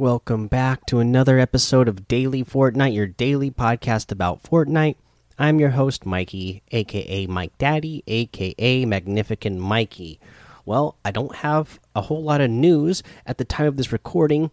Welcome 0.00 0.46
back 0.46 0.86
to 0.86 0.98
another 0.98 1.38
episode 1.38 1.86
of 1.86 2.08
Daily 2.08 2.42
Fortnite, 2.42 2.94
your 2.94 3.06
daily 3.06 3.50
podcast 3.50 4.10
about 4.10 4.42
Fortnite. 4.42 4.96
I'm 5.38 5.60
your 5.60 5.68
host, 5.68 6.06
Mikey, 6.06 6.62
aka 6.70 7.26
Mike 7.26 7.52
Daddy, 7.58 8.02
aka 8.06 8.86
Magnificent 8.86 9.58
Mikey. 9.58 10.18
Well, 10.64 10.96
I 11.04 11.10
don't 11.10 11.34
have 11.36 11.78
a 11.94 12.00
whole 12.00 12.22
lot 12.22 12.40
of 12.40 12.48
news 12.50 13.02
at 13.26 13.36
the 13.36 13.44
time 13.44 13.66
of 13.66 13.76
this 13.76 13.92
recording. 13.92 14.50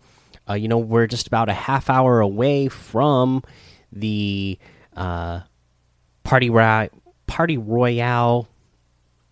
Uh, 0.49 0.55
you 0.55 0.67
know, 0.67 0.79
we're 0.79 1.07
just 1.07 1.27
about 1.27 1.47
a 1.47 1.53
half 1.53 1.89
hour 1.89 2.19
away 2.19 2.67
from 2.67 3.41
the 3.89 4.59
uh, 4.97 5.39
Party, 6.25 6.49
Party 7.25 7.57
Royale 7.57 8.49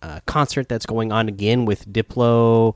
uh, 0.00 0.20
concert 0.24 0.66
that's 0.66 0.86
going 0.86 1.12
on 1.12 1.28
again 1.28 1.66
with 1.66 1.86
Diplo. 1.92 2.74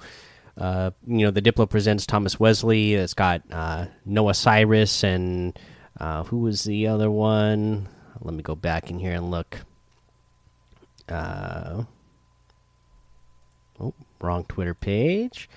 Uh, 0.60 0.90
you 1.06 1.24
know, 1.24 1.30
the 1.30 1.40
Diplo 1.40 1.68
presents 1.68 2.04
Thomas 2.04 2.38
Wesley. 2.38 2.92
It's 2.92 3.14
got 3.14 3.40
uh, 3.50 3.86
Noah 4.04 4.34
Cyrus 4.34 5.02
and 5.02 5.58
uh, 5.98 6.24
who 6.24 6.40
was 6.40 6.64
the 6.64 6.86
other 6.86 7.10
one? 7.10 7.88
Let 8.20 8.34
me 8.34 8.42
go 8.42 8.54
back 8.54 8.90
in 8.90 8.98
here 8.98 9.14
and 9.14 9.30
look. 9.30 9.60
Uh, 11.08 11.84
oh, 13.80 13.94
wrong 14.20 14.44
Twitter 14.44 14.74
page. 14.74 15.48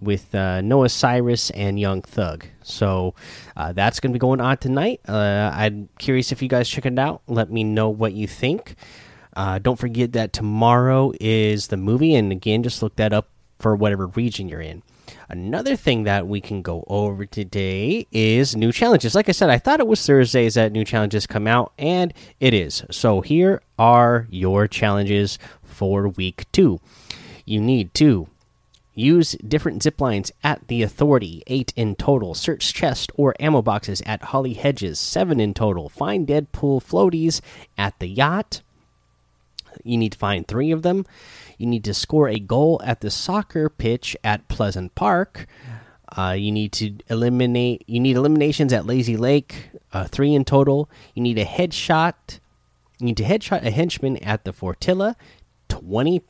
With 0.00 0.32
uh, 0.32 0.60
Noah 0.60 0.90
Cyrus 0.90 1.50
and 1.50 1.80
Young 1.80 2.02
Thug. 2.02 2.46
So 2.62 3.16
uh, 3.56 3.72
that's 3.72 3.98
going 3.98 4.12
to 4.12 4.14
be 4.14 4.20
going 4.20 4.40
on 4.40 4.58
tonight. 4.58 5.00
I'm 5.08 5.88
curious 5.98 6.30
if 6.30 6.40
you 6.40 6.48
guys 6.48 6.68
check 6.68 6.86
it 6.86 6.96
out. 7.00 7.22
Let 7.26 7.50
me 7.50 7.64
know 7.64 7.88
what 7.88 8.12
you 8.12 8.28
think. 8.28 8.76
Don't 9.34 9.76
forget 9.76 10.12
that 10.12 10.32
tomorrow 10.32 11.12
is 11.20 11.66
the 11.66 11.76
movie, 11.76 12.14
and 12.14 12.30
again, 12.30 12.62
just 12.62 12.80
look 12.80 12.94
that 12.94 13.12
up 13.12 13.28
for 13.58 13.74
whatever 13.74 14.06
region 14.06 14.48
you're 14.48 14.60
in. 14.60 14.82
Another 15.28 15.76
thing 15.76 16.04
that 16.04 16.26
we 16.26 16.40
can 16.40 16.62
go 16.62 16.84
over 16.86 17.24
today 17.24 18.06
is 18.12 18.56
new 18.56 18.72
challenges. 18.72 19.14
Like 19.14 19.28
I 19.28 19.32
said, 19.32 19.50
I 19.50 19.58
thought 19.58 19.80
it 19.80 19.86
was 19.86 20.04
Thursdays 20.04 20.54
that 20.54 20.72
new 20.72 20.84
challenges 20.84 21.26
come 21.26 21.46
out, 21.46 21.72
and 21.78 22.12
it 22.40 22.54
is. 22.54 22.84
So 22.90 23.20
here 23.20 23.62
are 23.78 24.26
your 24.30 24.66
challenges 24.68 25.38
for 25.62 26.08
week 26.08 26.44
two. 26.52 26.80
You 27.44 27.60
need 27.60 27.94
to 27.94 28.28
use 28.94 29.36
different 29.46 29.82
zip 29.82 30.00
lines 30.00 30.32
at 30.42 30.66
the 30.68 30.82
Authority, 30.82 31.42
eight 31.46 31.72
in 31.76 31.94
total. 31.94 32.34
Search 32.34 32.74
chest 32.74 33.12
or 33.14 33.34
ammo 33.40 33.62
boxes 33.62 34.02
at 34.04 34.24
Holly 34.24 34.54
Hedges, 34.54 34.98
seven 34.98 35.40
in 35.40 35.54
total. 35.54 35.88
Find 35.88 36.26
Deadpool 36.26 36.82
floaties 36.82 37.40
at 37.78 37.98
the 37.98 38.08
yacht. 38.08 38.60
You 39.84 39.96
need 39.96 40.12
to 40.12 40.18
find 40.18 40.46
three 40.46 40.70
of 40.72 40.82
them. 40.82 41.06
You 41.58 41.66
need 41.66 41.84
to 41.84 41.92
score 41.92 42.28
a 42.28 42.38
goal 42.38 42.80
at 42.84 43.00
the 43.00 43.10
soccer 43.10 43.68
pitch 43.68 44.16
at 44.24 44.48
Pleasant 44.48 44.94
Park. 44.94 45.46
Uh, 46.16 46.34
you 46.38 46.50
need 46.50 46.72
to 46.72 46.96
eliminate. 47.08 47.84
You 47.86 48.00
need 48.00 48.16
eliminations 48.16 48.72
at 48.72 48.86
Lazy 48.86 49.16
Lake, 49.16 49.70
uh, 49.92 50.04
three 50.04 50.34
in 50.34 50.44
total. 50.44 50.88
You 51.14 51.22
need 51.22 51.38
a 51.38 51.44
headshot. 51.44 52.38
You 52.98 53.06
need 53.06 53.16
to 53.18 53.24
headshot 53.24 53.64
a 53.64 53.70
henchman 53.70 54.16
at 54.18 54.44
the 54.44 54.52
Fortilla, 54.52 55.16
twenty. 55.68 56.22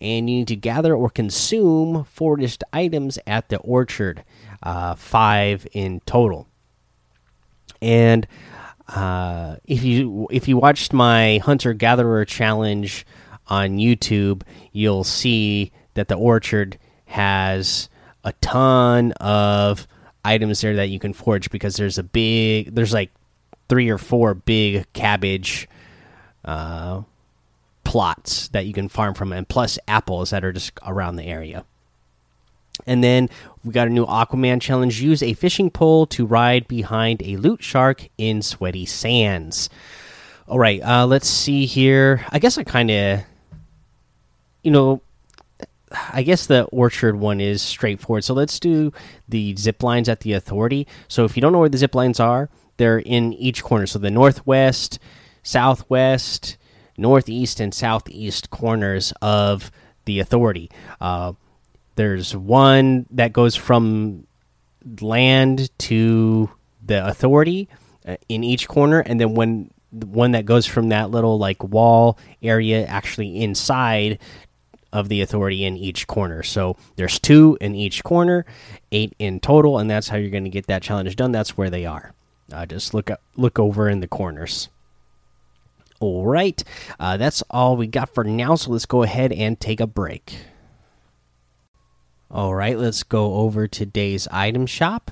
And 0.00 0.28
you 0.28 0.36
need 0.38 0.48
to 0.48 0.56
gather 0.56 0.94
or 0.94 1.10
consume 1.10 2.04
foraged 2.04 2.64
items 2.72 3.18
at 3.26 3.48
the 3.48 3.58
orchard, 3.58 4.24
uh, 4.62 4.96
five 4.96 5.66
in 5.72 6.00
total. 6.06 6.48
And 7.80 8.26
uh, 8.88 9.56
if 9.64 9.82
you 9.82 10.28
if 10.30 10.46
you 10.48 10.56
watched 10.56 10.92
my 10.92 11.38
hunter 11.38 11.72
gatherer 11.72 12.24
challenge 12.24 13.06
on 13.48 13.78
YouTube, 13.78 14.42
you'll 14.72 15.04
see 15.04 15.72
that 15.94 16.08
the 16.08 16.14
orchard 16.14 16.78
has 17.06 17.88
a 18.24 18.32
ton 18.34 19.12
of 19.12 19.86
items 20.24 20.60
there 20.60 20.76
that 20.76 20.88
you 20.88 20.98
can 20.98 21.12
forage 21.12 21.50
because 21.50 21.76
there's 21.76 21.98
a 21.98 22.02
big 22.02 22.74
there's 22.74 22.92
like 22.92 23.10
three 23.68 23.88
or 23.88 23.98
four 23.98 24.34
big 24.34 24.90
cabbage 24.92 25.68
uh, 26.44 27.02
plots 27.84 28.48
that 28.48 28.66
you 28.66 28.72
can 28.72 28.88
farm 28.88 29.14
from 29.14 29.32
and 29.32 29.48
plus 29.48 29.78
apples 29.88 30.30
that 30.30 30.44
are 30.44 30.52
just 30.52 30.72
around 30.86 31.16
the 31.16 31.24
area. 31.24 31.64
And 32.86 33.04
then 33.04 33.28
we 33.64 33.72
got 33.72 33.88
a 33.88 33.90
new 33.90 34.06
aquaman 34.06 34.60
challenge. 34.60 35.00
Use 35.00 35.22
a 35.22 35.34
fishing 35.34 35.70
pole 35.70 36.06
to 36.06 36.26
ride 36.26 36.66
behind 36.68 37.22
a 37.22 37.36
loot 37.36 37.62
shark 37.62 38.08
in 38.18 38.42
sweaty 38.42 38.86
sands. 38.86 39.68
All 40.48 40.58
right 40.58 40.82
uh, 40.82 41.06
let's 41.06 41.28
see 41.28 41.66
here. 41.66 42.24
I 42.30 42.38
guess 42.38 42.58
i 42.58 42.64
kind 42.64 42.90
of 42.90 43.24
you 44.62 44.70
know, 44.70 45.02
I 46.12 46.22
guess 46.22 46.46
the 46.46 46.64
orchard 46.64 47.16
one 47.16 47.40
is 47.40 47.60
straightforward. 47.62 48.24
So 48.24 48.34
let's 48.34 48.58
do 48.58 48.92
the 49.28 49.54
zip 49.56 49.82
lines 49.82 50.08
at 50.08 50.20
the 50.20 50.32
authority. 50.32 50.86
So 51.08 51.24
if 51.24 51.36
you 51.36 51.40
don't 51.40 51.52
know 51.52 51.58
where 51.58 51.68
the 51.68 51.78
zip 51.78 51.94
lines 51.94 52.20
are, 52.20 52.48
they're 52.76 52.98
in 52.98 53.32
each 53.34 53.62
corner. 53.62 53.86
So 53.86 53.98
the 53.98 54.10
northwest, 54.10 54.98
southwest, 55.42 56.56
northeast, 56.96 57.60
and 57.60 57.74
southeast 57.74 58.50
corners 58.50 59.12
of 59.20 59.70
the 60.04 60.20
authority. 60.20 60.70
Uh, 61.00 61.34
there's 61.96 62.34
one 62.34 63.06
that 63.10 63.32
goes 63.32 63.54
from 63.54 64.26
land 65.00 65.70
to 65.78 66.50
the 66.84 67.06
authority 67.06 67.68
uh, 68.06 68.16
in 68.28 68.42
each 68.42 68.66
corner, 68.66 69.00
and 69.00 69.20
then 69.20 69.34
when 69.34 69.70
one 69.92 70.32
that 70.32 70.46
goes 70.46 70.66
from 70.66 70.88
that 70.88 71.10
little 71.10 71.38
like 71.38 71.62
wall 71.62 72.18
area 72.42 72.86
actually 72.86 73.42
inside 73.42 74.18
of 74.92 75.08
the 75.08 75.20
authority 75.20 75.64
in 75.64 75.76
each 75.76 76.06
corner. 76.06 76.42
So 76.42 76.76
there's 76.96 77.18
two 77.18 77.56
in 77.60 77.74
each 77.74 78.04
corner, 78.04 78.44
eight 78.90 79.14
in 79.18 79.40
total, 79.40 79.78
and 79.78 79.90
that's 79.90 80.08
how 80.08 80.16
you're 80.16 80.30
going 80.30 80.44
to 80.44 80.50
get 80.50 80.66
that 80.66 80.82
challenge 80.82 81.16
done. 81.16 81.32
That's 81.32 81.56
where 81.56 81.70
they 81.70 81.86
are. 81.86 82.12
Uh, 82.52 82.66
just 82.66 82.92
look 82.92 83.10
up, 83.10 83.22
look 83.36 83.58
over 83.58 83.88
in 83.88 84.00
the 84.00 84.08
corners. 84.08 84.68
All 86.00 86.26
right, 86.26 86.62
uh, 86.98 87.16
that's 87.16 87.42
all 87.48 87.76
we 87.76 87.86
got 87.86 88.12
for 88.12 88.24
now. 88.24 88.56
So 88.56 88.72
let's 88.72 88.86
go 88.86 89.02
ahead 89.02 89.32
and 89.32 89.58
take 89.58 89.80
a 89.80 89.86
break. 89.86 90.36
All 92.30 92.54
right, 92.54 92.76
let's 92.76 93.02
go 93.02 93.34
over 93.34 93.68
today's 93.68 94.26
item 94.28 94.66
shop. 94.66 95.10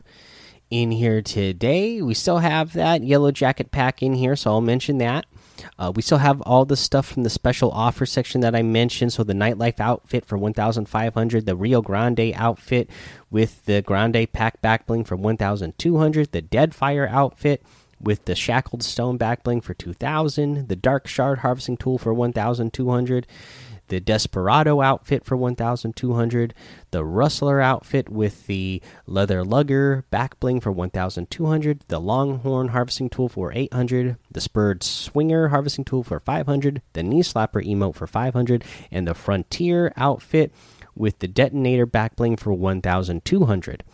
In 0.70 0.90
here 0.92 1.20
today, 1.20 2.00
we 2.00 2.14
still 2.14 2.38
have 2.38 2.74
that 2.74 3.02
yellow 3.02 3.30
jacket 3.30 3.70
pack 3.70 4.02
in 4.02 4.14
here, 4.14 4.36
so 4.36 4.52
I'll 4.52 4.60
mention 4.60 4.98
that. 4.98 5.26
Uh, 5.78 5.92
we 5.94 6.02
still 6.02 6.18
have 6.18 6.40
all 6.42 6.64
the 6.64 6.76
stuff 6.76 7.06
from 7.06 7.22
the 7.22 7.30
special 7.30 7.70
offer 7.70 8.06
section 8.06 8.40
that 8.40 8.54
I 8.54 8.62
mentioned. 8.62 9.12
So 9.12 9.24
the 9.24 9.32
nightlife 9.32 9.80
outfit 9.80 10.24
for 10.24 10.38
1,500, 10.38 11.46
the 11.46 11.56
Rio 11.56 11.82
Grande 11.82 12.32
outfit 12.34 12.90
with 13.30 13.64
the 13.64 13.82
Grande 13.82 14.32
pack 14.32 14.60
back 14.60 14.86
bling 14.86 15.04
for 15.04 15.16
1,200, 15.16 16.32
the 16.32 16.42
Deadfire 16.42 17.08
outfit 17.08 17.62
with 18.00 18.24
the 18.24 18.34
Shackled 18.34 18.82
Stone 18.82 19.18
back 19.18 19.42
bling 19.42 19.60
for 19.60 19.74
2,000, 19.74 20.68
the 20.68 20.76
Dark 20.76 21.06
Shard 21.06 21.40
harvesting 21.40 21.76
tool 21.76 21.98
for 21.98 22.14
1,200 22.14 23.26
the 23.90 24.00
Desperado 24.00 24.80
outfit 24.80 25.24
for 25.24 25.36
1,200, 25.36 26.54
the 26.90 27.04
Rustler 27.04 27.60
outfit 27.60 28.08
with 28.08 28.46
the 28.46 28.80
Leather 29.06 29.44
Lugger 29.44 30.04
back 30.10 30.40
bling 30.40 30.60
for 30.60 30.72
1,200, 30.72 31.84
the 31.88 32.00
Longhorn 32.00 32.68
harvesting 32.68 33.10
tool 33.10 33.28
for 33.28 33.52
800, 33.52 34.16
the 34.30 34.40
Spurred 34.40 34.82
Swinger 34.82 35.48
harvesting 35.48 35.84
tool 35.84 36.02
for 36.02 36.18
500, 36.18 36.80
the 36.94 37.02
Knee 37.02 37.22
Slapper 37.22 37.64
emote 37.64 37.96
for 37.96 38.06
500, 38.06 38.64
and 38.90 39.06
the 39.06 39.14
Frontier 39.14 39.92
outfit 39.96 40.52
with 40.94 41.18
the 41.18 41.28
Detonator 41.28 41.86
back 41.86 42.16
bling 42.16 42.36
for 42.36 42.52
1,200. 42.52 43.84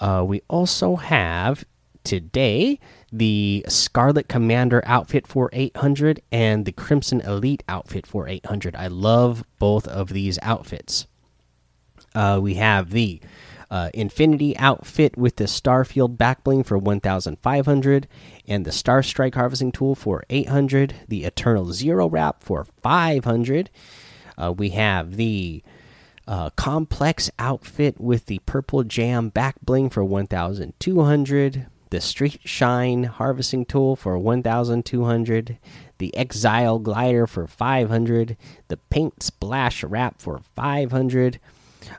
Uh, 0.00 0.24
we 0.26 0.42
also 0.48 0.96
have 0.96 1.64
today 2.04 2.78
the 3.12 3.64
Scarlet 3.68 4.28
Commander 4.28 4.82
outfit 4.86 5.26
for 5.26 5.50
800 5.52 6.22
and 6.32 6.64
the 6.64 6.72
Crimson 6.72 7.20
Elite 7.20 7.62
outfit 7.68 8.06
for 8.06 8.26
800. 8.26 8.74
I 8.74 8.86
love 8.86 9.44
both 9.58 9.86
of 9.86 10.08
these 10.08 10.38
outfits. 10.40 11.06
Uh, 12.14 12.38
we 12.42 12.54
have 12.54 12.90
the 12.90 13.20
uh, 13.70 13.90
Infinity 13.94 14.56
outfit 14.58 15.16
with 15.16 15.36
the 15.36 15.44
Starfield 15.44 16.16
backbling 16.16 16.64
for 16.64 16.76
1,500 16.76 18.08
and 18.46 18.64
the 18.66 18.72
Star 18.72 19.02
Strike 19.02 19.34
harvesting 19.34 19.72
tool 19.72 19.94
for 19.94 20.24
800. 20.28 20.94
The 21.08 21.24
Eternal 21.24 21.72
Zero 21.72 22.08
wrap 22.08 22.42
for 22.42 22.66
500. 22.82 23.70
Uh, 24.36 24.52
we 24.56 24.70
have 24.70 25.16
the 25.16 25.62
uh, 26.26 26.50
Komplex 26.50 27.30
outfit 27.38 28.00
with 28.00 28.26
the 28.26 28.40
purple 28.40 28.84
jam 28.84 29.28
back 29.30 29.56
bling 29.62 29.88
for 29.90 30.04
1200 30.04 31.66
the 31.92 32.00
Street 32.00 32.40
Shine 32.42 33.04
harvesting 33.04 33.66
tool 33.66 33.96
for 33.96 34.18
1200, 34.18 35.58
the 35.98 36.16
Exile 36.16 36.78
glider 36.78 37.26
for 37.26 37.46
500, 37.46 38.38
the 38.68 38.78
Paint 38.78 39.22
Splash 39.22 39.84
wrap 39.84 40.18
for 40.18 40.40
500. 40.56 41.38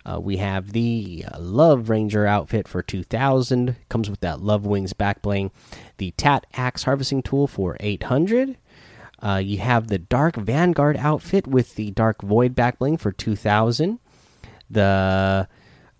Uh, 0.04 0.19
we 0.19 0.38
have 0.38 0.72
the 0.72 1.25
Love 1.38 1.90
Ranger 1.90 2.25
outfit 2.25 2.68
for 2.68 2.81
2000, 2.81 3.75
comes 3.88 4.10
with 4.10 4.22
that 4.22 4.42
Love 4.42 4.66
Wings 4.66 4.94
back 4.94 5.22
bling. 5.22 5.51
The 5.98 6.10
Tat 6.18 6.48
Axe 6.56 6.86
harvesting 6.86 7.22
tool 7.22 7.45
for 7.45 7.78
800. 7.80 8.57
Uh, 9.22 9.42
you 9.45 9.60
have 9.60 9.90
the 9.90 10.00
Dark 10.00 10.36
Vanguard 10.36 10.98
outfit 10.98 11.45
with 11.45 11.75
the 11.75 11.92
Dark 11.92 12.24
Void 12.24 12.56
back 12.56 12.80
bling 12.80 12.98
for 12.98 13.12
2000. 13.12 14.00
The 14.72 15.48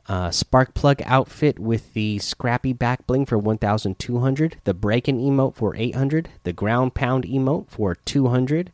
uh, 0.08 0.32
spark 0.32 0.74
plug 0.74 1.02
outfit 1.06 1.60
with 1.60 1.94
the 1.94 2.20
scrappy 2.20 2.74
back 2.74 3.06
bling 3.08 3.26
for 3.26 3.38
1200 3.38 4.58
the 4.64 4.74
breaking 4.74 5.20
emote 5.20 5.56
for 5.56 5.76
800 5.76 6.30
the 6.44 6.54
ground 6.54 6.94
pound 6.94 7.24
emote 7.24 7.70
for 7.70 7.96
200 7.96 8.72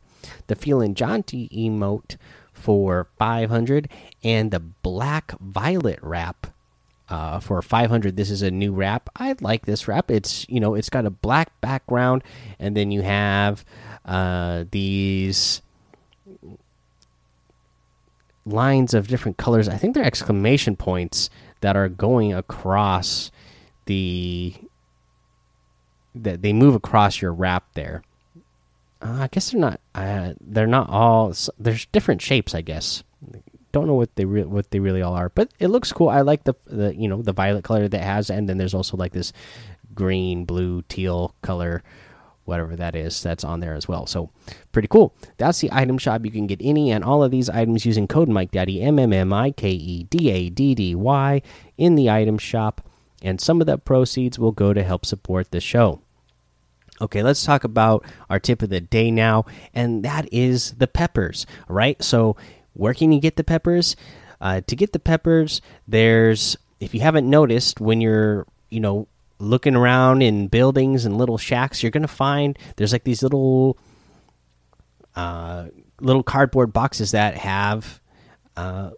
the 0.48 0.56
feeling 0.56 0.94
jaunty 0.94 1.48
emote 1.50 2.16
for 2.52 3.08
500 3.18 3.88
and 4.22 4.50
the 4.50 4.60
black 4.60 5.32
violet 5.40 5.98
wrap 6.02 6.48
uh, 7.10 7.40
for 7.40 7.60
500 7.60 8.16
this 8.16 8.30
is 8.30 8.42
a 8.42 8.50
new 8.50 8.72
wrap. 8.72 9.10
I 9.16 9.34
like 9.40 9.66
this 9.66 9.88
wrap. 9.88 10.10
It's 10.10 10.46
you 10.48 10.60
know 10.60 10.74
it's 10.74 10.88
got 10.88 11.06
a 11.06 11.10
black 11.10 11.60
background 11.60 12.22
and 12.58 12.76
then 12.76 12.92
you 12.92 13.02
have 13.02 13.64
uh, 14.04 14.64
these 14.70 15.60
lines 18.50 18.94
of 18.94 19.08
different 19.08 19.36
colors. 19.36 19.68
I 19.68 19.76
think 19.76 19.94
they're 19.94 20.04
exclamation 20.04 20.76
points 20.76 21.30
that 21.60 21.76
are 21.76 21.88
going 21.88 22.32
across 22.32 23.30
the 23.86 24.54
that 26.14 26.42
they 26.42 26.52
move 26.52 26.74
across 26.74 27.22
your 27.22 27.32
wrap 27.32 27.72
there. 27.74 28.02
Uh, 29.02 29.20
I 29.22 29.28
guess 29.28 29.50
they're 29.50 29.60
not. 29.60 29.80
Uh, 29.94 30.34
they're 30.40 30.66
not 30.66 30.90
all. 30.90 31.32
There's 31.58 31.86
different 31.86 32.22
shapes. 32.22 32.54
I 32.54 32.60
guess. 32.60 33.02
Don't 33.72 33.86
know 33.86 33.94
what 33.94 34.14
they 34.16 34.24
what 34.24 34.70
they 34.70 34.80
really 34.80 35.02
all 35.02 35.14
are, 35.14 35.28
but 35.28 35.50
it 35.58 35.68
looks 35.68 35.92
cool. 35.92 36.08
I 36.08 36.22
like 36.22 36.44
the 36.44 36.54
the 36.66 36.94
you 36.94 37.08
know 37.08 37.22
the 37.22 37.32
violet 37.32 37.64
color 37.64 37.88
that 37.88 38.02
has, 38.02 38.30
and 38.30 38.48
then 38.48 38.58
there's 38.58 38.74
also 38.74 38.96
like 38.96 39.12
this 39.12 39.32
green, 39.94 40.44
blue, 40.44 40.82
teal 40.82 41.34
color 41.42 41.82
whatever 42.50 42.74
that 42.76 42.94
is 42.96 43.22
that's 43.22 43.44
on 43.44 43.60
there 43.60 43.74
as 43.74 43.88
well. 43.88 44.06
So 44.06 44.28
pretty 44.72 44.88
cool. 44.88 45.14
That's 45.38 45.60
the 45.60 45.70
item 45.72 45.96
shop. 45.96 46.24
You 46.24 46.32
can 46.32 46.46
get 46.48 46.60
any 46.60 46.90
and 46.90 47.02
all 47.02 47.22
of 47.22 47.30
these 47.30 47.48
items 47.48 47.86
using 47.86 48.06
code 48.08 48.28
mike 48.28 48.50
daddy 48.50 48.82
m 48.82 48.98
m 48.98 49.12
m 49.12 49.32
i 49.32 49.52
k 49.52 49.70
e 49.70 50.02
d 50.04 50.30
a 50.30 50.50
d 50.50 50.74
d 50.74 50.94
y 50.94 51.40
in 51.78 51.94
the 51.94 52.10
item 52.10 52.36
shop 52.36 52.82
and 53.22 53.40
some 53.40 53.60
of 53.60 53.66
the 53.66 53.78
proceeds 53.78 54.38
will 54.38 54.52
go 54.52 54.72
to 54.74 54.82
help 54.82 55.06
support 55.06 55.50
the 55.52 55.60
show. 55.60 56.00
Okay 57.00 57.22
let's 57.22 57.44
talk 57.44 57.64
about 57.64 58.04
our 58.28 58.38
tip 58.38 58.60
of 58.60 58.68
the 58.68 58.80
day 58.80 59.10
now 59.10 59.46
and 59.72 60.04
that 60.04 60.28
is 60.32 60.72
the 60.72 60.88
peppers 60.88 61.46
right? 61.68 62.02
So 62.02 62.36
where 62.74 62.94
can 62.94 63.12
you 63.12 63.20
get 63.20 63.36
the 63.36 63.44
peppers? 63.44 63.96
Uh, 64.40 64.60
to 64.66 64.74
get 64.74 64.92
the 64.92 64.98
peppers 64.98 65.62
there's 65.86 66.56
if 66.80 66.94
you 66.94 67.00
haven't 67.00 67.28
noticed 67.28 67.80
when 67.80 68.00
you're 68.00 68.46
you 68.70 68.80
know 68.80 69.06
looking 69.40 69.74
around 69.74 70.22
in 70.22 70.48
buildings 70.48 71.04
and 71.04 71.16
little 71.18 71.38
shacks, 71.38 71.82
you're 71.82 71.90
gonna 71.90 72.06
find 72.08 72.58
there's 72.76 72.92
like 72.92 73.04
these 73.04 73.22
little 73.22 73.78
uh, 75.16 75.66
little 76.00 76.22
cardboard 76.22 76.72
boxes 76.72 77.10
that 77.10 77.36
have 77.36 78.00
uh, 78.56 78.90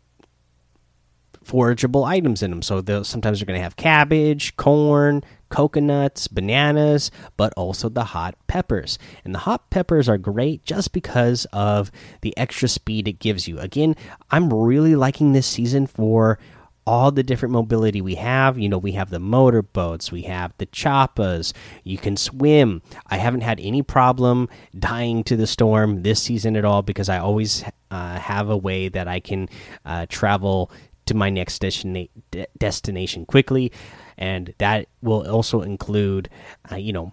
forageable 1.44 2.06
items 2.06 2.42
in 2.42 2.50
them. 2.50 2.62
So 2.62 2.82
sometimes 3.02 3.38
they're 3.38 3.46
gonna 3.46 3.60
have 3.60 3.76
cabbage, 3.76 4.56
corn, 4.56 5.22
coconuts, 5.48 6.28
bananas, 6.28 7.10
but 7.36 7.52
also 7.56 7.88
the 7.88 8.04
hot 8.04 8.34
peppers. 8.46 8.98
And 9.24 9.34
the 9.34 9.40
hot 9.40 9.70
peppers 9.70 10.08
are 10.08 10.18
great 10.18 10.64
just 10.64 10.92
because 10.92 11.46
of 11.52 11.92
the 12.22 12.36
extra 12.36 12.68
speed 12.68 13.06
it 13.06 13.18
gives 13.18 13.46
you. 13.46 13.58
Again, 13.58 13.94
I'm 14.30 14.52
really 14.52 14.96
liking 14.96 15.32
this 15.32 15.46
season 15.46 15.86
for 15.86 16.38
all 16.86 17.10
the 17.10 17.22
different 17.22 17.52
mobility 17.52 18.00
we 18.00 18.16
have. 18.16 18.58
You 18.58 18.68
know, 18.68 18.78
we 18.78 18.92
have 18.92 19.10
the 19.10 19.18
motorboats, 19.18 20.10
we 20.10 20.22
have 20.22 20.52
the 20.58 20.66
choppas, 20.66 21.52
you 21.84 21.98
can 21.98 22.16
swim. 22.16 22.82
I 23.06 23.16
haven't 23.16 23.42
had 23.42 23.60
any 23.60 23.82
problem 23.82 24.48
dying 24.78 25.24
to 25.24 25.36
the 25.36 25.46
storm 25.46 26.02
this 26.02 26.22
season 26.22 26.56
at 26.56 26.64
all 26.64 26.82
because 26.82 27.08
I 27.08 27.18
always 27.18 27.64
uh, 27.90 28.18
have 28.18 28.48
a 28.48 28.56
way 28.56 28.88
that 28.88 29.08
I 29.08 29.20
can 29.20 29.48
uh, 29.84 30.06
travel 30.08 30.70
to 31.06 31.14
my 31.14 31.30
next 31.30 31.62
destina 31.62 32.08
destination 32.58 33.26
quickly. 33.26 33.72
And 34.18 34.54
that 34.58 34.88
will 35.02 35.28
also 35.28 35.62
include, 35.62 36.28
uh, 36.70 36.76
you 36.76 36.92
know, 36.92 37.12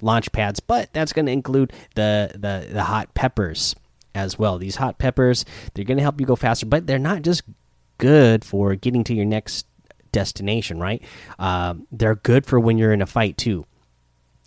launch 0.00 0.32
pads, 0.32 0.60
but 0.60 0.92
that's 0.92 1.12
going 1.12 1.26
to 1.26 1.32
include 1.32 1.72
the, 1.94 2.30
the, 2.34 2.68
the 2.72 2.84
hot 2.84 3.14
peppers 3.14 3.74
as 4.14 4.38
well. 4.38 4.58
These 4.58 4.76
hot 4.76 4.98
peppers, 4.98 5.44
they're 5.74 5.84
going 5.84 5.96
to 5.96 6.02
help 6.02 6.20
you 6.20 6.26
go 6.26 6.36
faster, 6.36 6.66
but 6.66 6.86
they're 6.86 6.98
not 6.98 7.22
just 7.22 7.42
good 8.02 8.44
for 8.44 8.74
getting 8.74 9.04
to 9.04 9.14
your 9.14 9.24
next 9.24 9.64
destination, 10.10 10.80
right? 10.80 11.00
Um, 11.38 11.86
they're 11.92 12.16
good 12.16 12.44
for 12.44 12.58
when 12.58 12.76
you're 12.76 12.92
in 12.92 13.00
a 13.00 13.06
fight 13.06 13.38
too. 13.38 13.64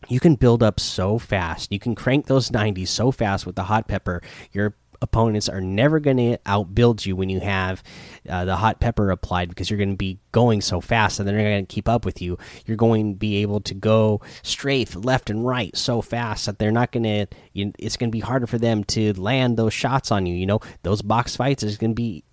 You 0.10 0.20
can 0.20 0.36
build 0.36 0.62
up 0.62 0.78
so 0.78 1.18
fast. 1.18 1.72
You 1.72 1.80
can 1.80 1.96
crank 1.96 2.28
those 2.28 2.50
90s 2.50 2.90
so 2.90 3.12
fast 3.12 3.46
with 3.46 3.56
the 3.56 3.64
hot 3.64 3.88
pepper. 3.88 4.22
Your 4.52 4.76
opponents 5.02 5.48
are 5.48 5.62
never 5.62 6.02
going 6.02 6.18
to 6.18 6.38
outbuild 6.40 7.06
you 7.06 7.16
when 7.16 7.30
you 7.30 7.40
have 7.40 7.82
uh, 8.28 8.44
the 8.44 8.58
hot 8.58 8.82
pepper 8.82 9.10
applied 9.10 9.48
because 9.48 9.70
you're 9.70 9.78
going 9.78 9.92
to 9.92 9.96
be 9.96 10.20
going 10.34 10.60
so 10.60 10.82
fast 10.82 11.20
and 11.20 11.28
they're 11.28 11.38
going 11.38 11.66
to 11.66 11.74
keep 11.74 11.88
up 11.88 12.04
with 12.04 12.22
you. 12.22 12.38
You're 12.66 12.76
going 12.76 13.14
to 13.14 13.18
be 13.18 13.38
able 13.38 13.62
to 13.62 13.74
go 13.74 14.20
strafe 14.44 14.98
left 14.98 15.30
and 15.30 15.46
right 15.46 15.76
so 15.78 16.02
fast 16.02 16.46
that 16.46 16.60
they're 16.60 16.72
not 16.72 16.92
going 16.92 17.04
to. 17.04 17.28
It's 17.54 17.96
going 17.96 18.10
to 18.10 18.16
be 18.16 18.20
harder 18.20 18.48
for 18.48 18.58
them 18.58 18.84
to 18.86 19.14
land 19.14 19.56
those 19.56 19.74
shots 19.74 20.12
on 20.12 20.26
you. 20.26 20.36
You 20.36 20.46
know, 20.46 20.60
those 20.84 21.02
box 21.02 21.38
fights 21.38 21.64
is 21.64 21.78
going 21.78 21.92
to 21.92 21.96
be 21.96 22.26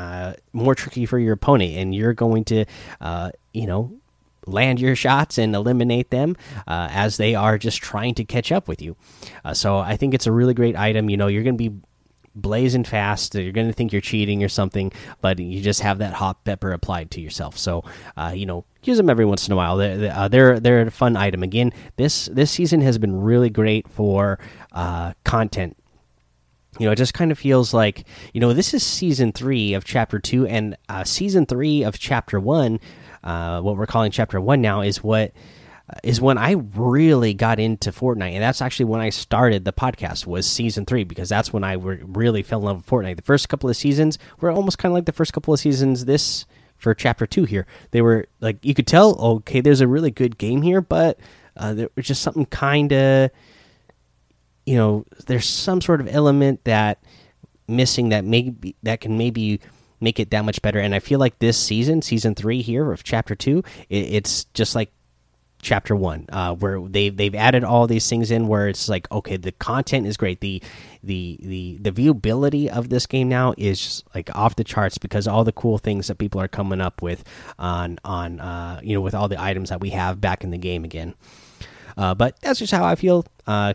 uh, 0.00 0.32
more 0.52 0.74
tricky 0.74 1.06
for 1.06 1.18
your 1.18 1.34
opponent, 1.34 1.76
and 1.76 1.94
you're 1.94 2.14
going 2.14 2.44
to, 2.44 2.64
uh, 3.00 3.30
you 3.52 3.66
know, 3.66 3.92
land 4.46 4.80
your 4.80 4.96
shots 4.96 5.38
and 5.38 5.54
eliminate 5.54 6.10
them 6.10 6.36
uh, 6.66 6.88
as 6.90 7.16
they 7.18 7.34
are 7.34 7.58
just 7.58 7.82
trying 7.82 8.14
to 8.14 8.24
catch 8.24 8.50
up 8.50 8.66
with 8.66 8.80
you. 8.80 8.96
Uh, 9.44 9.52
so 9.52 9.78
I 9.78 9.96
think 9.96 10.14
it's 10.14 10.26
a 10.26 10.32
really 10.32 10.54
great 10.54 10.76
item. 10.76 11.10
You 11.10 11.16
know, 11.16 11.26
you're 11.26 11.42
going 11.42 11.58
to 11.58 11.70
be 11.70 11.76
blazing 12.34 12.84
fast. 12.84 13.34
You're 13.34 13.52
going 13.52 13.66
to 13.66 13.72
think 13.72 13.92
you're 13.92 14.00
cheating 14.00 14.42
or 14.42 14.48
something, 14.48 14.90
but 15.20 15.38
you 15.38 15.60
just 15.60 15.80
have 15.80 15.98
that 15.98 16.14
hot 16.14 16.44
pepper 16.44 16.72
applied 16.72 17.10
to 17.12 17.20
yourself. 17.20 17.58
So, 17.58 17.84
uh, 18.16 18.32
you 18.34 18.46
know, 18.46 18.64
use 18.82 18.96
them 18.96 19.10
every 19.10 19.26
once 19.26 19.46
in 19.46 19.52
a 19.52 19.56
while. 19.56 19.76
They're 19.76 20.12
uh, 20.12 20.28
they're, 20.28 20.60
they're 20.60 20.82
a 20.82 20.90
fun 20.90 21.16
item. 21.16 21.42
Again, 21.42 21.72
this 21.96 22.26
this 22.32 22.50
season 22.50 22.80
has 22.80 22.98
been 22.98 23.20
really 23.20 23.50
great 23.50 23.88
for 23.88 24.38
uh, 24.72 25.12
content 25.24 25.76
you 26.80 26.86
know, 26.86 26.92
it 26.92 26.96
just 26.96 27.12
kind 27.12 27.30
of 27.30 27.38
feels 27.38 27.74
like 27.74 28.06
you 28.32 28.40
know 28.40 28.54
this 28.54 28.72
is 28.72 28.82
season 28.82 29.32
three 29.32 29.74
of 29.74 29.84
chapter 29.84 30.18
two, 30.18 30.46
and 30.46 30.78
uh, 30.88 31.04
season 31.04 31.44
three 31.44 31.82
of 31.82 31.98
chapter 31.98 32.40
one, 32.40 32.80
uh, 33.22 33.60
what 33.60 33.76
we're 33.76 33.84
calling 33.84 34.10
chapter 34.10 34.40
one 34.40 34.62
now, 34.62 34.80
is 34.80 35.04
what 35.04 35.32
uh, 35.90 36.14
when 36.20 36.38
I 36.38 36.52
really 36.52 37.34
got 37.34 37.60
into 37.60 37.92
Fortnite, 37.92 38.32
and 38.32 38.42
that's 38.42 38.62
actually 38.62 38.86
when 38.86 39.02
I 39.02 39.10
started 39.10 39.66
the 39.66 39.74
podcast. 39.74 40.26
Was 40.26 40.46
season 40.46 40.86
three 40.86 41.04
because 41.04 41.28
that's 41.28 41.52
when 41.52 41.64
I 41.64 41.74
really 41.74 42.42
fell 42.42 42.60
in 42.60 42.64
love 42.64 42.76
with 42.78 42.86
Fortnite. 42.86 43.16
The 43.16 43.22
first 43.22 43.50
couple 43.50 43.68
of 43.68 43.76
seasons 43.76 44.18
were 44.40 44.50
almost 44.50 44.78
kind 44.78 44.90
of 44.90 44.94
like 44.94 45.04
the 45.04 45.12
first 45.12 45.34
couple 45.34 45.52
of 45.52 45.60
seasons 45.60 46.06
this 46.06 46.46
for 46.78 46.94
chapter 46.94 47.26
two 47.26 47.44
here. 47.44 47.66
They 47.90 48.00
were 48.00 48.26
like 48.40 48.64
you 48.64 48.72
could 48.72 48.86
tell, 48.86 49.20
okay, 49.20 49.60
there's 49.60 49.82
a 49.82 49.86
really 49.86 50.10
good 50.10 50.38
game 50.38 50.62
here, 50.62 50.80
but 50.80 51.20
uh, 51.58 51.74
there 51.74 51.90
was 51.94 52.06
just 52.06 52.22
something 52.22 52.46
kind 52.46 52.90
of 52.90 53.30
you 54.70 54.76
know 54.76 55.04
there's 55.26 55.48
some 55.48 55.80
sort 55.80 56.00
of 56.00 56.06
element 56.06 56.62
that 56.62 57.02
missing 57.66 58.10
that 58.10 58.24
maybe 58.24 58.76
that 58.84 59.00
can 59.00 59.18
maybe 59.18 59.60
make 60.00 60.20
it 60.20 60.30
that 60.30 60.44
much 60.44 60.62
better. 60.62 60.78
And 60.78 60.94
i 60.94 61.00
feel 61.00 61.18
like 61.18 61.40
this 61.40 61.58
season 61.58 62.02
season 62.02 62.36
three 62.36 62.62
here 62.62 62.92
of 62.92 63.02
chapter 63.02 63.34
two 63.34 63.64
it, 63.88 64.04
it's 64.14 64.44
just 64.54 64.76
like 64.76 64.92
chapter 65.60 65.96
one 65.96 66.24
uh, 66.30 66.54
where 66.54 66.80
they 66.80 67.08
they've 67.08 67.34
added 67.34 67.64
all 67.64 67.88
these 67.88 68.08
things 68.08 68.30
in 68.30 68.46
where 68.46 68.68
it's 68.68 68.88
like 68.88 69.10
okay 69.10 69.36
the 69.36 69.50
content 69.50 70.06
is 70.06 70.16
great. 70.16 70.40
The 70.40 70.62
the 71.02 71.38
the 71.42 71.78
the 71.80 71.90
viewability 71.90 72.68
of 72.68 72.90
this 72.90 73.06
game 73.06 73.28
now 73.28 73.54
is 73.58 74.04
like 74.14 74.30
off 74.36 74.54
the 74.54 74.64
charts 74.64 74.98
because 74.98 75.26
all 75.26 75.42
the 75.42 75.52
cool 75.52 75.78
things 75.78 76.06
that 76.06 76.18
people 76.18 76.40
are 76.40 76.48
coming 76.48 76.80
up 76.80 77.02
with 77.02 77.24
on 77.58 77.98
on 78.04 78.38
uh, 78.38 78.80
you 78.84 78.94
know 78.94 79.00
with 79.00 79.16
all 79.16 79.26
the 79.26 79.42
items 79.42 79.70
that 79.70 79.80
we 79.80 79.90
have 79.90 80.20
back 80.20 80.44
in 80.44 80.50
the 80.52 80.58
game 80.58 80.84
again. 80.84 81.14
Uh, 81.96 82.14
but 82.14 82.40
that's 82.40 82.60
just 82.60 82.72
how 82.72 82.84
I 82.84 82.94
feel. 82.94 83.26
Uh, 83.48 83.74